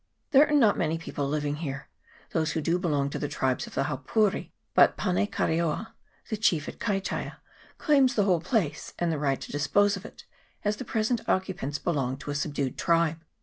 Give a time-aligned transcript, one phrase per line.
[0.31, 1.87] There are not many people living here:
[2.31, 5.93] those who do belong to the tribes of the Haupouri, but Pane Kareao,
[6.27, 7.37] the chief at Kaitaia,
[7.77, 10.25] claims the whole place and the right to dispose of it,
[10.65, 13.19] as the present occupants belong to a subdued tribe.